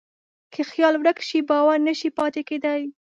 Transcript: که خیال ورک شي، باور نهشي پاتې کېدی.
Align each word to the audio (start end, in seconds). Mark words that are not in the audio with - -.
که 0.53 0.61
خیال 0.71 0.95
ورک 0.99 1.19
شي، 1.27 1.39
باور 1.49 1.79
نهشي 1.85 2.09
پاتې 2.17 2.41
کېدی. 2.49 2.81